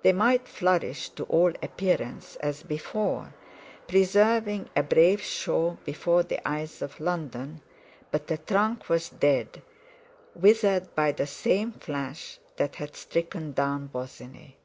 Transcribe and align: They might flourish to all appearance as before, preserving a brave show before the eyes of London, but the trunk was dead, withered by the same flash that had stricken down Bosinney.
They 0.00 0.14
might 0.14 0.48
flourish 0.48 1.10
to 1.10 1.24
all 1.24 1.52
appearance 1.62 2.36
as 2.36 2.62
before, 2.62 3.34
preserving 3.86 4.70
a 4.74 4.82
brave 4.82 5.20
show 5.20 5.76
before 5.84 6.22
the 6.22 6.40
eyes 6.48 6.80
of 6.80 6.98
London, 6.98 7.60
but 8.10 8.26
the 8.26 8.38
trunk 8.38 8.88
was 8.88 9.10
dead, 9.10 9.60
withered 10.34 10.94
by 10.94 11.12
the 11.12 11.26
same 11.26 11.72
flash 11.72 12.38
that 12.56 12.76
had 12.76 12.96
stricken 12.96 13.52
down 13.52 13.88
Bosinney. 13.88 14.56